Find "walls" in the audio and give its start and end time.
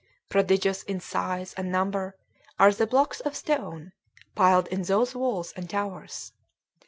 5.13-5.51